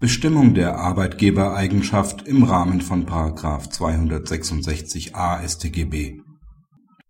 [0.00, 3.04] Bestimmung der Arbeitgebereigenschaft im Rahmen von§
[3.70, 6.22] 266a StGB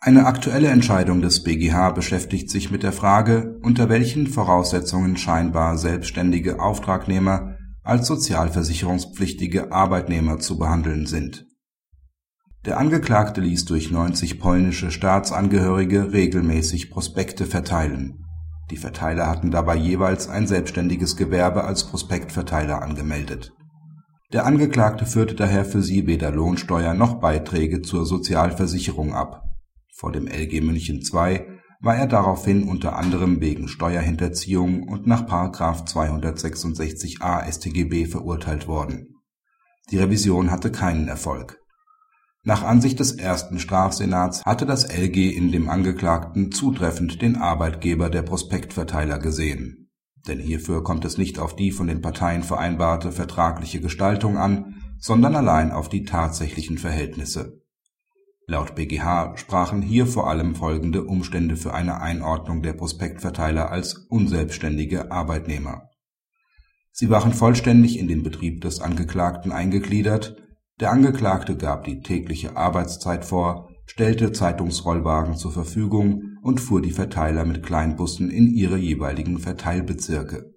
[0.00, 6.60] Eine aktuelle Entscheidung des BgH beschäftigt sich mit der Frage, unter welchen Voraussetzungen scheinbar selbstständige
[6.60, 11.44] Auftragnehmer als sozialversicherungspflichtige Arbeitnehmer zu behandeln sind.
[12.64, 18.24] Der Angeklagte ließ durch 90 polnische Staatsangehörige regelmäßig Prospekte verteilen
[18.70, 23.52] die Verteiler hatten dabei jeweils ein selbstständiges Gewerbe als Prospektverteiler angemeldet.
[24.32, 29.42] Der Angeklagte führte daher für sie weder Lohnsteuer noch Beiträge zur Sozialversicherung ab.
[29.96, 31.46] Vor dem LG München II
[31.80, 35.26] war er daraufhin unter anderem wegen Steuerhinterziehung und nach§
[35.88, 39.14] 266a StGB verurteilt worden.
[39.90, 41.58] Die Revision hatte keinen Erfolg
[42.44, 48.22] nach Ansicht des ersten Strafsenats hatte das LG in dem Angeklagten zutreffend den Arbeitgeber der
[48.22, 49.90] Prospektverteiler gesehen.
[50.26, 55.34] Denn hierfür kommt es nicht auf die von den Parteien vereinbarte vertragliche Gestaltung an, sondern
[55.36, 57.62] allein auf die tatsächlichen Verhältnisse.
[58.46, 65.12] Laut BGH sprachen hier vor allem folgende Umstände für eine Einordnung der Prospektverteiler als unselbstständige
[65.12, 65.90] Arbeitnehmer.
[66.90, 70.47] Sie waren vollständig in den Betrieb des Angeklagten eingegliedert
[70.80, 77.44] der Angeklagte gab die tägliche Arbeitszeit vor, stellte Zeitungsrollwagen zur Verfügung und fuhr die Verteiler
[77.44, 80.52] mit Kleinbussen in ihre jeweiligen Verteilbezirke.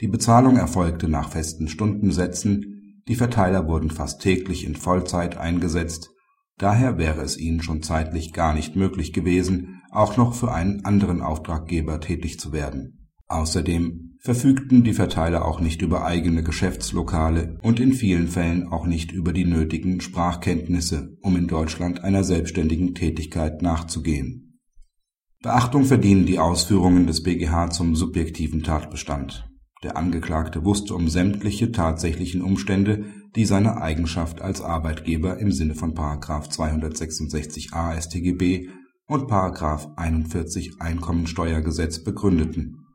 [0.00, 6.10] Die Bezahlung erfolgte nach festen Stundensätzen, die Verteiler wurden fast täglich in Vollzeit eingesetzt,
[6.58, 11.22] daher wäre es ihnen schon zeitlich gar nicht möglich gewesen, auch noch für einen anderen
[11.22, 12.97] Auftraggeber tätig zu werden.
[13.28, 19.12] Außerdem verfügten die Verteiler auch nicht über eigene Geschäftslokale und in vielen Fällen auch nicht
[19.12, 24.60] über die nötigen Sprachkenntnisse, um in Deutschland einer selbstständigen Tätigkeit nachzugehen.
[25.40, 29.48] Beachtung verdienen die Ausführungen des BGH zum subjektiven Tatbestand.
[29.84, 33.04] Der Angeklagte wusste um sämtliche tatsächlichen Umstände,
[33.36, 35.94] die seine Eigenschaft als Arbeitgeber im Sinne von§
[36.50, 38.70] 266a StGB
[39.06, 39.30] und§
[39.96, 42.87] 41 Einkommensteuergesetz begründeten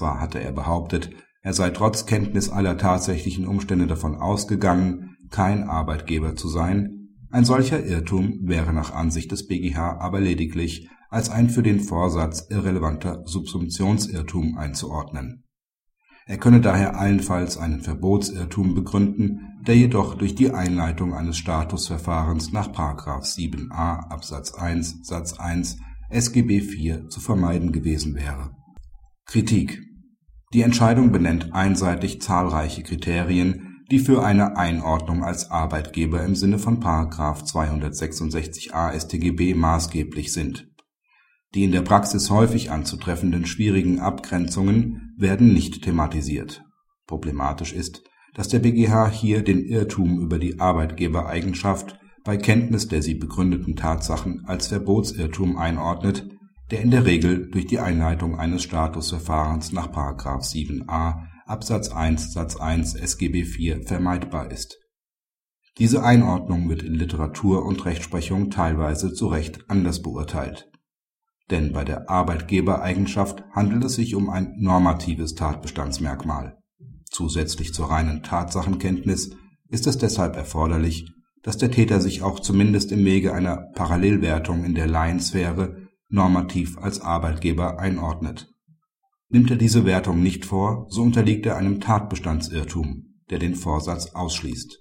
[0.00, 1.10] zwar hatte er behauptet,
[1.42, 7.84] er sei trotz Kenntnis aller tatsächlichen Umstände davon ausgegangen, kein Arbeitgeber zu sein, ein solcher
[7.84, 14.56] Irrtum wäre nach Ansicht des BGH aber lediglich als ein für den Vorsatz irrelevanter Subsumptionsirrtum
[14.56, 15.44] einzuordnen.
[16.24, 22.72] Er könne daher allenfalls einen Verbotsirrtum begründen, der jedoch durch die Einleitung eines Statusverfahrens nach§
[23.22, 25.76] 7a Absatz 1 Satz 1
[26.08, 28.52] SGB IV zu vermeiden gewesen wäre
[29.26, 29.89] Kritik
[30.52, 36.80] Die Entscheidung benennt einseitig zahlreiche Kriterien, die für eine Einordnung als Arbeitgeber im Sinne von§
[37.44, 40.68] 266a StGB maßgeblich sind.
[41.54, 46.64] Die in der Praxis häufig anzutreffenden schwierigen Abgrenzungen werden nicht thematisiert.
[47.06, 48.02] Problematisch ist,
[48.34, 54.44] dass der BGH hier den Irrtum über die Arbeitgebereigenschaft bei Kenntnis der sie begründeten Tatsachen
[54.46, 56.28] als Verbotsirrtum einordnet
[56.70, 59.88] der in der Regel durch die Einleitung eines Statusverfahrens nach§
[60.22, 64.78] 7a Absatz 1 Satz 1 SGB IV vermeidbar ist.
[65.78, 70.70] Diese Einordnung wird in Literatur und Rechtsprechung teilweise zu Recht anders beurteilt.
[71.50, 76.58] Denn bei der Arbeitgebereigenschaft handelt es sich um ein normatives Tatbestandsmerkmal.
[77.10, 79.34] Zusätzlich zur reinen Tatsachenkenntnis
[79.68, 81.10] ist es deshalb erforderlich,
[81.42, 87.00] dass der Täter sich auch zumindest im Wege einer Parallelwertung in der Laiensphäre normativ als
[87.00, 88.52] Arbeitgeber einordnet.
[89.28, 94.80] Nimmt er diese Wertung nicht vor, so unterliegt er einem Tatbestandsirrtum, der den Vorsatz ausschließt